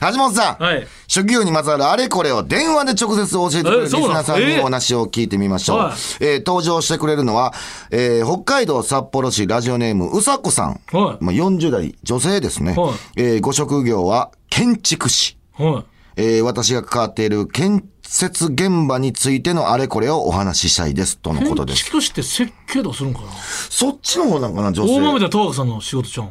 [0.00, 0.62] 橋本さん。
[0.62, 0.86] はい。
[1.08, 5.78] 職業にまつわるあれこれを電話で直接教えてくれるリスナーさんにえお話を聞いてみましょう。
[5.78, 7.52] はいえー登場してくれるのは、
[7.90, 10.80] えー北海道札幌市ラジオネームうさこさん。
[10.96, 12.74] はいまあ、40代女性ですね。
[12.76, 15.36] はいえーご職業は建築士。
[15.58, 15.84] は
[16.16, 16.22] い。
[16.22, 21.16] えー私が関わっている建設現場についてのあれこれをお話ししたいです。
[21.16, 21.84] とのこと建です。
[21.84, 23.26] 築士って設計とかするんかな？
[23.30, 25.26] そっちの方なんかな、女大豆性。
[25.26, 26.30] 田十和子さんの仕事ちゃうん。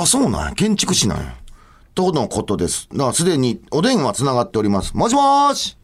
[0.00, 0.54] あ、そうなんや。
[0.54, 1.34] 建築士なんや。
[1.96, 2.88] とのことです。
[2.92, 4.96] だからすでにお電話つながっております。
[4.96, 5.76] もしもーし。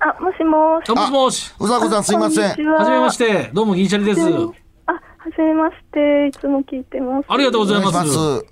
[0.00, 0.90] あ、もしもし。
[0.90, 1.54] あ、もしもし。
[1.58, 3.50] うさこさんすいませんははじめまして。
[3.54, 4.20] どうも銀シャリです。
[4.20, 5.00] あ、は
[5.34, 6.26] じめまして。
[6.28, 7.26] いつも聞いてます。
[7.28, 7.96] ありがとうございます。
[7.96, 8.44] ます。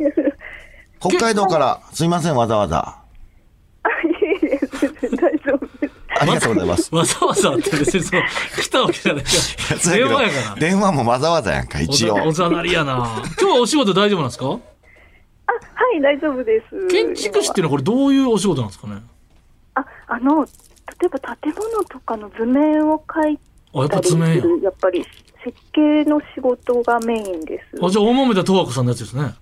[0.99, 2.97] 北海道からすいません、わざわざ。
[3.83, 5.72] あ、いえいえ、全然大丈夫です。
[6.23, 6.95] ありがとうございます。
[6.95, 8.23] わざわざって別にその、
[8.61, 9.31] 来たわけじゃないか
[9.71, 9.93] ら。
[9.97, 10.57] 電話やから。
[10.57, 12.15] 電話もわざわざやんか、一応。
[12.27, 13.23] おざなりやな。
[13.41, 14.47] 今日はお仕事大丈夫なんですか？
[14.47, 14.59] あ、は
[15.97, 16.89] い、大丈夫です。
[16.89, 19.03] 建築士っていうのはこれどういうお仕事なんですかね？
[19.75, 20.51] あ、あの、例
[21.07, 23.39] えば建物とかの図面を描い
[23.75, 24.43] あ、やっぱ図面や。
[24.43, 25.05] る、やっぱり
[25.45, 27.85] 設計の仕事がメインです。
[27.85, 29.35] あ、じゃあ大豆田十和子さんのやつですね。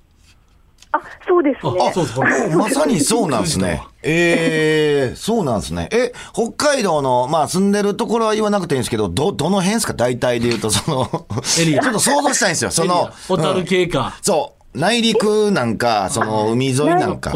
[0.92, 1.92] あ、そうですあ、 ね。
[1.94, 2.16] そうです。
[2.16, 3.83] これまさにそうなんですね。
[4.03, 5.88] ええそうなんですね。
[5.92, 9.94] え、北海道の、まあ住んでるところは言わなくていいんですけど、ど、どの辺ですか？
[9.94, 11.26] 大体で言うと、その、
[11.61, 12.70] エリアちょっと想像したいんですよ。
[12.70, 14.16] その、小樽うん系か。
[14.22, 14.79] そう。
[14.79, 17.31] 内陸なんか、その、海沿いなんか。
[17.31, 17.35] あ、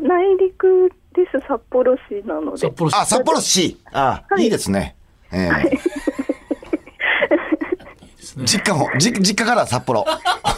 [0.00, 1.46] 内陸です。
[1.46, 2.74] 札幌市なので札。
[2.76, 2.94] 幌市。
[2.94, 3.78] あ、札幌市。
[3.92, 4.94] あ、いいですね。
[5.32, 5.78] ええで
[8.22, 8.44] すね。
[8.46, 10.04] 実家も、じ実家から札幌。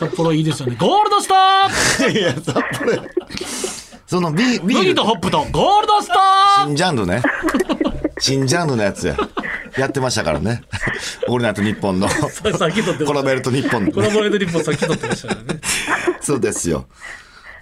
[0.00, 0.76] 札幌いいですよね。
[0.80, 3.02] ゴールドスターいや、札幌や。
[4.06, 6.14] そのビビール麦とホップとゴールドスタ
[6.64, 7.22] 新ジャンルね。
[8.18, 9.16] 新ジャンルのやつや。
[9.76, 10.62] やってましたからね。
[11.28, 12.08] オールナイトニッポンの。
[12.08, 13.04] ーさっき撮ってました。
[13.04, 15.60] コラベルトニッポンのコラボレートリッポンさっき撮ってましたからね。
[16.22, 16.86] そうですよ。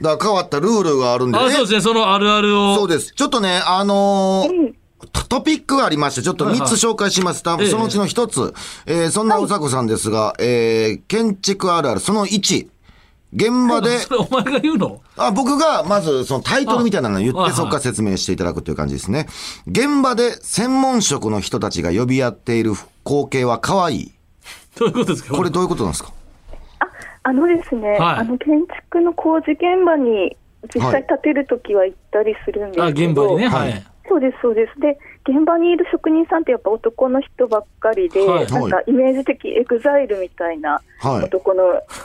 [0.01, 1.44] だから変わったルールがあるんでね。
[1.44, 1.81] あ、そうですね。
[1.81, 2.77] そのあるあるを。
[2.77, 3.12] そうです。
[3.14, 4.78] ちょっとね、あのー
[5.13, 7.43] トトピックがありまして、ちょっと3つ紹介します。
[7.43, 8.55] 多分ええそのうちの1つ。
[8.87, 12.69] えーそんなうさこさんですが、えー建築あるある、その1。
[13.35, 15.01] 現場で、それお前が言うの？
[15.17, 19.27] あ僕がまずそのタイトルみたいなのを言って、あはいはいそこから説明していただくという感じですね。
[19.67, 22.73] 現場で専門職の人たちが呼び合っている
[23.05, 24.13] 光景は可愛い。
[24.79, 25.37] どういうことですか？
[25.37, 26.13] これどういうことなんですか？
[27.25, 30.35] あのですね、はいあの建築の工事現場に
[30.75, 33.49] 実際建てるときは行ったりするんですあ、けど、現場にね。
[33.49, 33.75] ははいい。
[34.09, 34.81] そうです、そうです。
[34.81, 41.25] で、現場にいる職人さんってやっぱ男の人ばっかりで、はいなんかイメージ的 EXILE みたいなはい。
[41.25, 41.62] 男の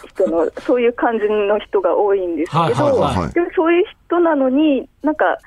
[0.08, 5.38] 人の、 そういう感じの人が多いんですけど、はいはいはいでもそういう人なのに、なんか、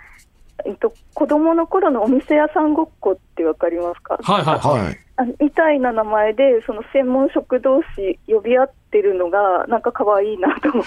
[0.64, 4.18] えっと、子供の頃のお店屋さんごっこってわかりますか？
[4.22, 4.84] はいはいはい。
[4.84, 4.98] はい。
[5.18, 10.84] あのみたいな名前で、その専門職同士呼び合ってるのが、なんか可愛いなと思っ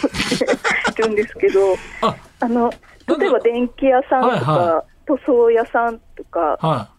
[0.96, 1.60] て るんですけど、
[2.02, 2.72] あ、あの
[3.18, 6.90] 例えば電気屋さんとか、はいは塗装屋さんとか、は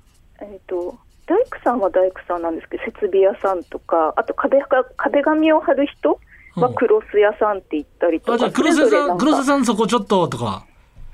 [0.40, 6.18] えっと大工さんは大工さんなんですけど、設備屋さんとか、あと壁が壁紙を貼る人
[6.56, 8.20] はクロス屋さんって言ったりい。
[8.20, 10.66] とか、あ、じゃあ、黒瀬さん、それぞれなんか黒瀬さんそこちょっととか、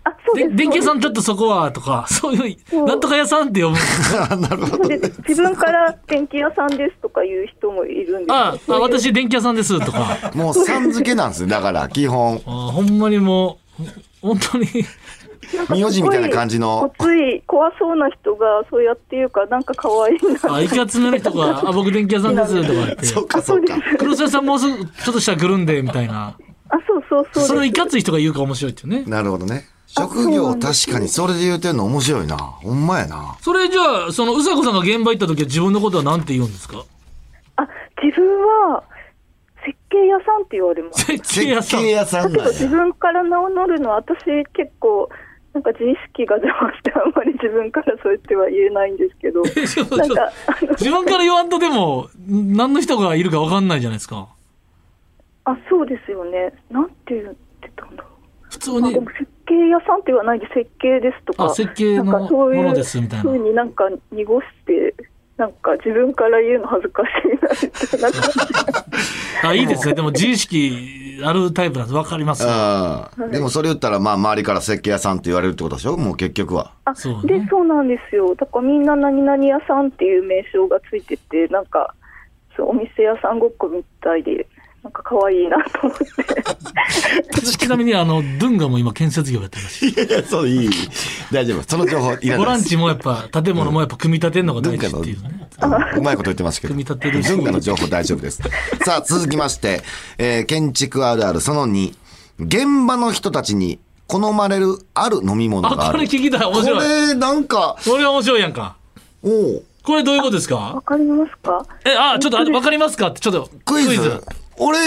[0.04, 3.76] あそうでです電気屋さんちょっととそこはとか、 そういう、なんとか屋さんって呼ぶ。
[4.40, 4.84] なるほど。
[4.84, 10.30] そうです自分から電気屋さんですとか言う人もいるんですあ、あ私電気屋さんですとか。
[10.34, 11.50] もうさん付けなんですね。
[11.50, 12.40] だから、基本。
[12.46, 13.82] あほんまにもう、
[14.22, 14.66] 本当に。
[15.70, 23.06] 名字みたいな感じのごつい怖そうな人がそうやって言うからなんか可愛いなあ、いかつめの人が、 あ、僕電気屋さんですとか言って。
[23.06, 23.74] そうか、そうか。
[23.98, 26.34] 黒瀬さんもうすぐちょっとしたら来るんで、みたいな。
[26.68, 29.04] あそうそうそうそれをいかつい人が言うから面白いっていうね。
[29.06, 29.66] なるほどね。
[29.86, 32.36] 職業確かにそれで言うてんの面白いな。
[32.36, 33.36] ほんまやな。
[33.40, 36.82] それじゃあ、そのうさこさんが現場行った時は自分のことは何て言うんですか？
[37.56, 37.68] あ
[38.02, 38.26] 自分
[38.72, 38.82] は
[39.64, 41.04] 設計屋さんって言われます。
[41.04, 41.80] 設計屋さん。
[41.80, 42.44] 設計屋さだけど。
[42.46, 44.18] 自分から名を乗るのは私
[44.52, 45.08] 結構
[45.56, 49.40] なんか自意識が邪魔してあんまり自分からそうやっては言えないんですけど。
[49.48, 54.28] 自分から言わんとでも、何の人がいるか分かんないじゃないですか。
[55.44, 56.52] あそうですよね。
[56.70, 58.08] なんて言ってたんだろ
[58.50, 58.92] 普通に。
[58.92, 59.06] 設
[59.46, 63.30] 計屋さんって言わないで設計ですとかあ設計のなんかそういうものですみたいな。
[63.30, 64.94] ふうになんか濁して
[65.36, 69.94] なんか自分から言うの恥ずかしいなみたいな感じあ、いいですね。
[69.94, 71.94] でも自意識あるタイプなんです。
[71.94, 72.46] 分かります。
[72.46, 73.30] うん。
[73.30, 75.96] でもそれ言ったら、まあ、周りから設計屋さんって言われるってことでしょ？
[75.98, 76.72] もう結局は。
[76.86, 81.94] あそうねでそうなんですよだからみんな何々屋さんっていう名称がついててなんか
[82.56, 84.46] そうお店屋さんごっこみたいで
[84.86, 89.90] なんか可愛いなと思って ちなみに、あの、ドゥンガも今建設業やってるらしい。
[89.90, 90.70] いやいや、そう、いい。
[91.32, 91.62] 大丈夫。
[91.68, 92.68] その情報いらボランないです。
[92.70, 95.48] チもやっぱ、建物もやっぱ組み立てるのが大事っていうね。
[95.96, 96.74] うまいこと言ってますけど。
[96.74, 98.40] 組み立てるし文化の情報大丈夫です。
[98.84, 99.82] さあ、続きまして、
[100.18, 101.92] えー建築あるあるその2。
[102.38, 105.90] 現場の人たちに好まれるある飲み物があ。
[105.90, 106.40] これ聞きたい。
[106.46, 107.08] 面こ白い。
[107.08, 108.76] れ、なんか、これは面白いやんか。
[109.24, 110.56] おうこれどういうことですか？
[110.56, 111.64] わかりますか？
[111.84, 113.08] え、あ、ちょっとあわかりますか？
[113.08, 114.22] って、ちょっとクイズ。
[114.58, 114.78] 俺、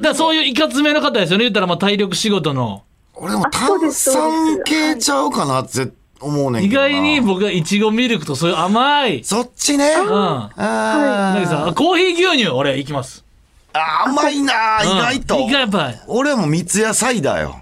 [0.00, 1.44] だそういういかつめの方ですよね。
[1.44, 2.82] 言ったらまあ体力仕事の。
[3.14, 6.88] 俺も炭酸系ちゃうかなって思うねん意けどな。
[6.88, 9.22] 外に僕はいちごミルクとそういう甘い。
[9.24, 9.92] そっちね。
[9.92, 10.10] うん。
[10.10, 13.24] あー何さん、あコーヒー牛乳、俺、いきます。
[13.72, 15.36] あ甘いな意外と。
[15.36, 15.96] うん意外やっぱり。
[16.08, 17.60] 俺はもう三ツ矢サイダーよ。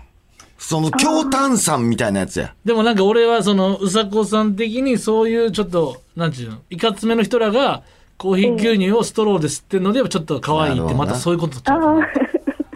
[0.58, 2.54] その強炭酸みたいなやつや。
[2.64, 7.82] でもなんか俺はその、うさこさん的にそういうちょっと、なんちゅうの、いかつめの人らが、
[8.22, 12.08] コーヒー牛乳をストローで吸ってるので、ちょっと可愛いって、またそういうことちゃあうかな。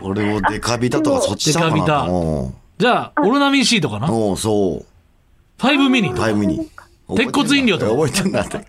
[0.02, 1.74] 俺もデカビタとかそっちちゃうかな。
[1.76, 4.12] デカビタおうじゃあ、オロナミン C とかな？
[4.12, 5.62] おうそう。
[5.62, 6.12] 5ミニ。
[6.16, 6.68] タイムに。
[7.16, 7.92] 鉄骨飲料とか？
[7.92, 8.60] 覚えてんだって。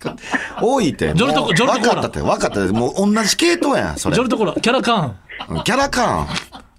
[0.62, 1.16] 多いって。
[1.16, 2.20] ジョルトもうジョルトコーラ分かったって。
[2.22, 2.74] 分かったって。
[2.74, 4.24] もう同じ系統やん、それジョ。
[4.26, 5.58] ルトコーラ、キャラカーン。
[5.58, 6.28] うんキャラカーン。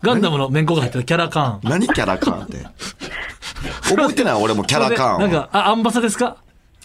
[0.00, 1.68] ガンダムの面子が入ってるキャラカーン。
[1.68, 2.64] 何キャラカーンって。
[3.88, 4.42] 覚えてない？
[4.42, 5.18] 俺もキャラカーンは。
[5.18, 6.36] なんか、あ、アンバサですか？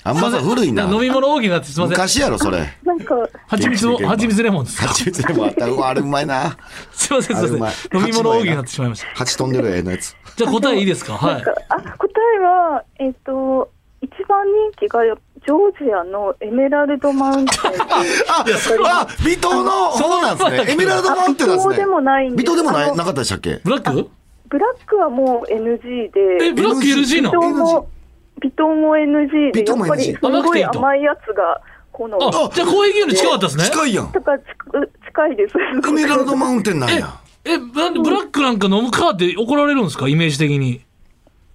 [0.05, 0.83] あんまさ古いな。
[0.83, 1.91] 飲み物大きになってすいません。
[1.91, 2.73] 昔やろ、それ。
[2.83, 3.15] なんか
[3.47, 4.81] 蜂蜜を、蜂蜜レモンです。
[4.85, 5.67] 蜂蜜でもあった。
[5.67, 6.57] うわ、あれうまいな。
[6.91, 7.99] すいません、すいません。
[8.01, 9.07] 飲み物大きになってしまいました。
[9.15, 10.15] 蜂飛んでる絵のやつ。
[10.35, 11.13] じゃあ答えいいですか？
[11.13, 11.35] はい。
[11.35, 14.45] あ答えはえっ、と一番
[14.77, 17.59] 人気がジョージアのエメラルドマウンテン
[18.27, 18.43] あ、
[19.07, 20.71] あ、微糖のそうなんですね。
[20.73, 21.75] エメラルドマウンテンなんですね。
[21.75, 23.61] 微糖でもないんです微糖でもなかったでしたっけ？
[23.63, 24.09] ブラック？
[24.49, 27.87] ブラックはもう NG え、でブラック NG なの？
[28.43, 33.63] も微糖も NG でやっぱりすごい甘いやつがこのあ、じゃあコーヒー牛乳近かったですね。
[33.65, 34.11] 近いやん。
[34.11, 34.43] だからち
[35.05, 35.53] 近いです
[35.87, 37.19] エメラルドマウンテンなんや。
[37.45, 40.07] え、なんでブラックなんか飲むかって怒られるんですか？
[40.07, 40.81] イメージ的に。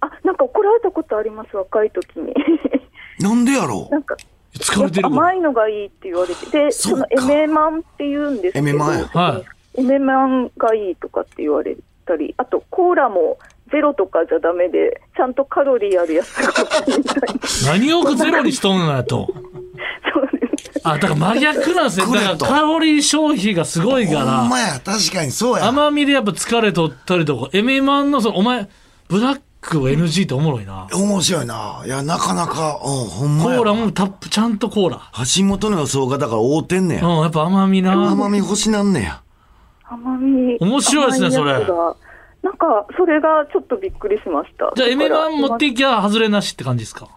[0.01, 2.33] あなんか怒られたことあります若い時に
[3.19, 4.15] なんでやろなんか
[4.57, 5.33] 疲れてる甘。
[5.33, 9.43] いのがいいって言われてでそのエメマンって言うんですけどエメマンやは
[9.75, 11.75] いエメマンがいいとかって言われ
[12.05, 13.37] たりあとコーラも
[13.71, 19.27] ゼロとかじゃダメでちゃんとカロリーあるやつが欲しいみたいな何をゼロにしとんのやと。
[20.13, 22.05] そうですあ、だから真逆なんですね。
[22.05, 24.43] だからカロリー消費がすごいかほんら。
[24.45, 25.67] まや、確かにそうや。
[25.67, 28.67] 甘みでやっぱ疲れ取ったりとか、エメマンのその、お前、
[29.07, 30.87] ブラックを NG っておもろいな。
[30.93, 31.83] 面白いな。
[31.85, 33.57] いや、なかなか、うん、ほんまや。
[33.57, 35.11] コーラもタップ、ちゃんとコーラ。
[35.35, 37.05] 橋本の予想がだから合うてんねや。
[37.05, 37.93] うん、やっぱ甘みな。
[37.93, 39.21] 甘み欲しなんねや。
[39.83, 41.95] 甘み面白いですね甘やつが
[42.43, 47.07] なんかそれがちょっとびっくりしましたじゃあエメマン持っていいきゃ外れなしって感じですか？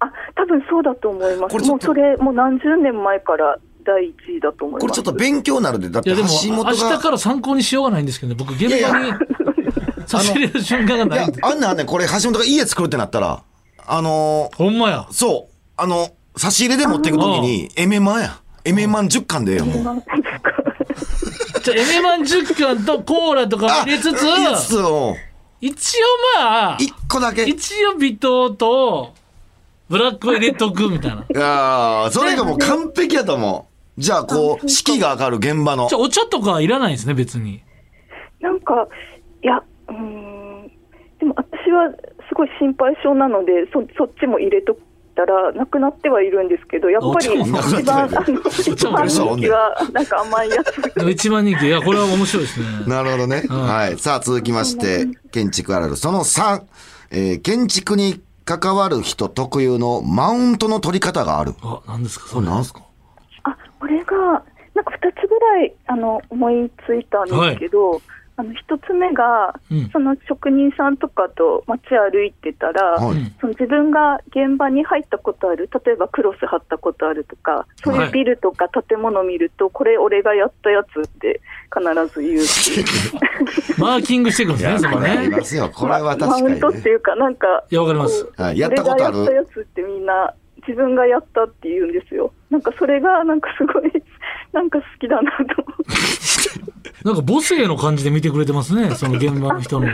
[0.00, 5.88] あ多分そうだと思いますもうそれもう何十年前から第一位だと思いますこれちょっと勉強になるで。
[5.88, 6.70] だっていやでも、橋本が。
[6.72, 9.12] 明日から参考にしようがないんですけどね、僕、現場に
[10.06, 13.42] 差し入れる瞬間がいやないんで。、あんねんあんねんこれ橋本が家作るってなったら、
[13.86, 15.12] あのほんまやー、。
[15.12, 18.40] そう、あの、差し入れで持っていくときに、エメマンや。
[18.66, 20.02] エメマン10巻でええよ、もう。
[21.66, 24.22] なんですかじゃあ、エメマン10巻とコーラとかも入れつつ、
[25.60, 26.06] 一応
[26.38, 27.44] まあ、一個だけ。
[27.44, 29.14] い一応微糖と、
[29.88, 31.26] ブラックを入れとくみたいな。
[31.30, 33.68] やーそれがもう完璧やと思
[33.98, 34.00] う。
[34.00, 35.98] じゃあ、こう、士気が上がる現場のじゃ。
[35.98, 37.62] あ、お茶とかいらないんですね、別に。
[38.40, 38.88] なんか
[39.42, 40.70] いやうーん
[41.18, 41.92] でも私は
[42.28, 44.76] すごい心配性なのでそそっちも入れとっ
[45.14, 51.66] たらなくなってはいるんですけどやっぱり一番あの一番人気はなんか甘いやつ一番人気。
[51.66, 52.66] いや、これは面白いですね。
[52.86, 53.42] なるほどね。
[53.48, 53.98] はい。
[53.98, 55.96] さあ、続きまして、建築あるある。
[55.96, 56.62] その3、
[57.10, 61.54] えー建築に関わる人特有のマウントの取り方がある。
[61.62, 62.52] あ、何ですか、そこれれ。
[62.52, 62.80] なんすか？
[63.44, 64.16] あこれが
[64.74, 68.00] なんか2つぐらいあの思いついたんですけど、
[68.40, 81.40] あの一つ目が、うんその職人さんとかと街歩いてたら、はいうんその自分が現場に入ったことある、例えばクロス貼ったことあるとか、そういうビルとか建物を見ると、これ俺がやったやつって
[81.74, 82.84] 必ず言うし、
[83.78, 85.28] マーキングしていくんですね、そこね。
[85.28, 85.70] ますよ。
[85.74, 86.60] これは確マウン。
[86.60, 88.26] トっていうか、なんか、いや、わかります。
[88.54, 90.34] やったことある俺がやったやつってみんな
[90.66, 92.32] 自分がやったって言うんですよ。
[92.50, 93.92] なんかそれがなんかすごい、
[94.52, 96.49] なんか好きだなと思って。
[97.04, 99.86] なんか母性の感じで見てくれてますね、 その現場の人の。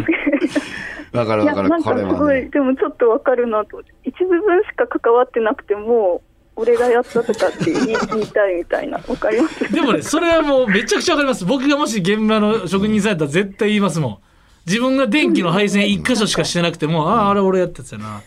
[1.13, 1.83] わかるわかるなん。
[1.83, 2.49] かこれすごい、はね。
[2.51, 3.83] でもちょっとわかるなと。
[4.05, 6.23] 一部分しか関わってなくても、
[6.57, 8.99] 俺がやったとかって言いたいみたいな。
[9.07, 11.45] わかります でもね、それはもうめちゃくちゃわかります。
[11.45, 14.19] 僕がもし現場の職人さんやったら絶対言いますもん。
[14.67, 18.21] 自分が電気の配線一箇所しかしてなくても、ああ、あれ俺やったやつやな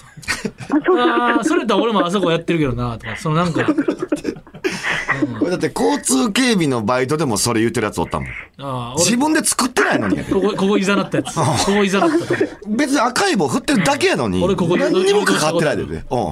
[0.86, 0.98] と。
[0.98, 3.66] ああ、それやったら俺もあそこやってるけどなとか、そのなんか、
[5.50, 8.30] だって交通警備のバイトでもそれ言ってるやつおったもん。
[8.60, 10.24] ああ、自俺、分で作ってないのに。
[10.26, 11.36] ここ、ここいざなったやつ。
[11.36, 12.42] ここいざなったとこ。
[12.68, 14.44] 別に赤い棒振ってるだけやのに。
[14.44, 16.06] 俺ここ何にもかかってないでね。
[16.10, 16.20] うん。
[16.20, 16.32] い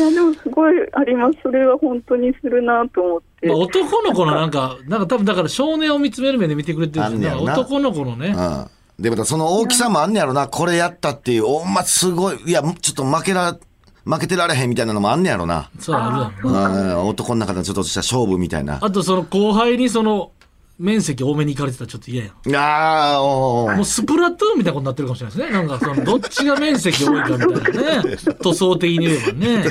[0.00, 1.38] や、でもすごいあります。
[1.42, 3.48] それは本当にするなと思って。
[3.48, 8.28] まあ、男の子のなんか、なんか多分だから少年を見つめる目で見てくれてるんで男の子のね。
[8.28, 8.66] うん。
[9.02, 10.46] で、またその大きさもあんねやろな。
[10.48, 12.38] これやったっていう、おんますごい。
[12.46, 13.58] いや、ちょっと負けら、
[14.04, 15.70] 負けてられへんみたいなのもあんねやろな。
[15.78, 16.94] そうあるだろうな。
[16.94, 17.08] うん。
[17.08, 18.78] 男の中でちょっとした勝負みたいな。
[18.80, 20.32] あとその後輩にその、
[20.78, 22.56] 面積多めに行かれてたらちょっと嫌やん。
[22.56, 25.52] ああ、おーもうスプラトゥーンみたいなことになってるかもしれないですね。
[25.52, 28.16] なんかその、どっちが面積多いかみたいなね。
[28.42, 29.64] 塗装的に言えばね。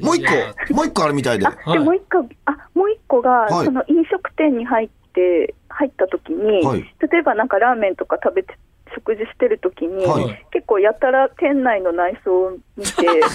[0.00, 0.24] もう一
[0.68, 1.46] 個、もう一個あるみたいで。
[1.46, 8.58] あでもう一個、あもう一個が、はいその飲食店に入って入った時に、はい例えばなんかラーメンとか食べて
[8.94, 10.46] 食事してる時に、はい。
[10.52, 12.90] 結構やたら店内の内装を見て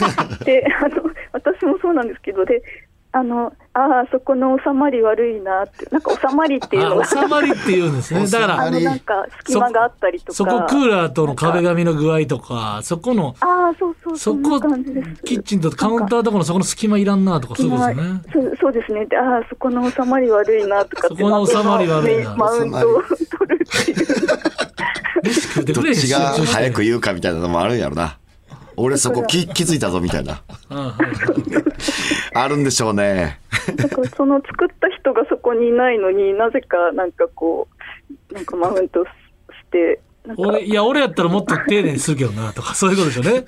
[0.46, 2.62] であの私もそうなんですけどで
[3.14, 8.26] あのああそこの収まり悪いなってなんか収まりっていうのがあ、収まりって言うんですね。
[8.32, 10.34] だかあら、のなんか隙間があったりとか。
[10.34, 14.62] そこクーラーとの壁紙の具合とか、そこの、ああそうそうそこ
[15.26, 18.22] キッチンとカウンターとこのそこの隙間いらんなとか、そうですよね。
[18.32, 19.06] そうそうですね。
[19.06, 22.36] でああそこの収まり悪いなとかそこの収まり悪いな。
[22.36, 24.08] マウントを取るっていう
[25.74, 28.18] どっちが早く言うかみたいなのもあるんやろな。
[28.78, 30.42] 俺そこ気気づいたぞみたいな。
[32.34, 33.40] あるんでしょうね。
[33.76, 37.68] だからその作った人がそこにいないのになぜかなんかこ
[38.32, 39.10] うなんかマウントし
[39.72, 40.00] て
[40.38, 43.46] 俺、いや、俺やったらもっと丁寧にするけどな、とか、そういうことでしょうね。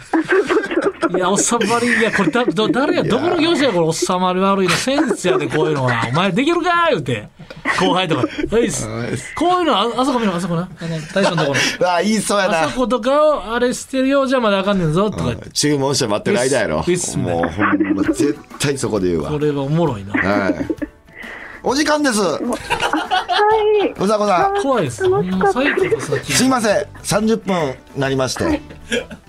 [1.16, 6.08] いや、収まり、いや、これだ、ど誰や、どこの業者や、これ、収まり悪いの、センスやで、こういうのは。
[6.10, 7.28] お前できるかー言うて。
[7.80, 8.88] 後輩とか、はいっす。
[9.36, 10.62] こういうの、ああそこ見ろ、あそこな。
[10.82, 11.60] あの、大将のところ。
[11.88, 12.80] ああ、言いそうやなあそ。
[12.80, 15.50] ことかを、あれしてるようじゃまだあかんねんぞ、とか言って。
[15.52, 17.18] 注文して待ってる間やろウィス。
[17.20, 19.38] もうほんま、絶対そこで言うわこ。
[19.38, 20.14] れはおもろいな。
[20.14, 20.56] はい。
[21.64, 22.22] お時間です。
[22.22, 23.94] はい。
[23.98, 24.62] うざこさん。
[24.62, 24.98] 怖いです。
[24.98, 26.86] すいません。
[27.04, 28.62] 30分なりまして、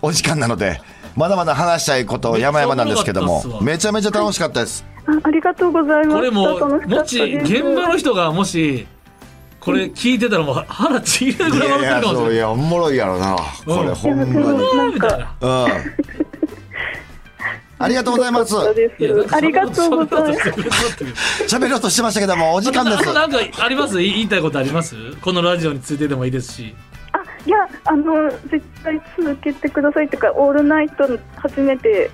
[0.02, 0.80] お時間なので、
[1.14, 4.84] まだまだ話したいこと山々なんですけどもめっちゃめちゃ楽しかったです。
[5.06, 6.16] あありがとうございます。
[6.16, 8.86] これももし、現場の人がもし、
[9.60, 12.24] これ聞いてたらもう腹ちぎれるぐらい笑っていやいや、るかもしれない。
[12.26, 13.36] そういや、おもろいやろな。
[13.64, 14.32] これほんまに。
[14.32, 15.68] うん。
[17.78, 18.56] ありがとうございます。
[18.56, 18.88] あり
[19.52, 20.50] がとうございます。
[21.48, 23.12] 喋ろうとしてましたけども、お時間です。
[23.12, 23.98] なんかあります？
[23.98, 24.94] 言いたいことあります？
[25.16, 26.74] このラジオについてでもいいですし。
[27.12, 32.10] あいやあの絶対続けてくださいっていうかオールナイト初めて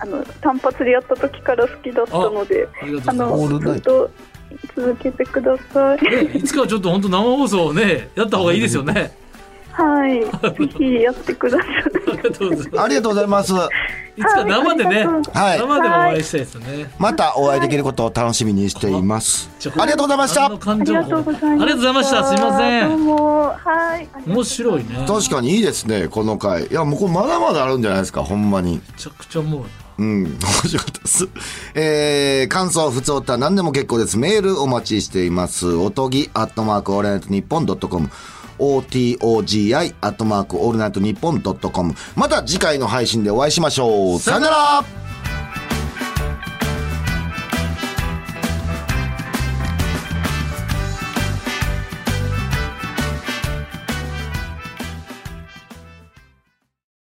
[0.00, 2.68] あの単発でやった時から好きだったので
[3.06, 3.12] あ。
[3.12, 4.10] のオールナイずっと
[4.76, 6.02] 続けてください。
[6.02, 9.16] ね、いつかはちょっと本当生放送をね、やった方がいいですよね。
[9.76, 11.68] はい、ぜひやってください。
[12.78, 13.52] ありがとうございます。
[13.52, 13.52] す。
[14.16, 16.94] いつか生でね、はい生でもお会いしたいですよね。
[16.98, 19.50] またお会いできることを楽しみにしています。
[19.76, 20.58] ありがとうございましたあの。
[20.58, 21.46] 感情ありがとうございます。
[21.46, 22.24] ありがとうございました。
[22.24, 22.80] すいませ。
[22.82, 24.08] どうんもはい。
[24.26, 24.88] 面白いね。
[25.00, 26.66] め確かにいいですね、この回。
[26.66, 28.80] いや、もうこれまだまだあるんじゃないですか、ほんまに。
[28.96, 29.68] ちゃくちゃおもろいな。
[29.96, 31.28] うん、面白かったです。
[31.74, 34.18] えー、感想、普通歌、何でも結構です。
[34.18, 35.72] メールお待ちしています。
[35.74, 38.10] おとぎ、アットマーク、オールナイトニッポンドットコム。
[38.64, 41.94] OTOGI、アットマーク、オールナイトニッポンドットコム。
[42.16, 44.18] また次回の配信でお会いしましょう。
[44.18, 45.03] さよなら